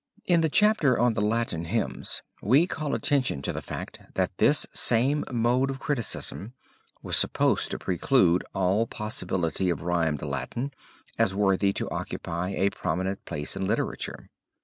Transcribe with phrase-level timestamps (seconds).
[0.25, 4.65] In the chapter on the Latin Hymns, we call attention to the fact that this
[4.73, 6.53] same mode of criticism
[7.03, 10.71] was supposed to preclude all possibility of rhymed Latin,
[11.19, 14.27] as worthy to occupy a prominent place in literature.